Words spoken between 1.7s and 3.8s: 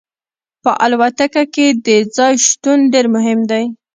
د ځای شتون ډیر مهم دی